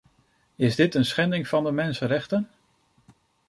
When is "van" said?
1.47-1.63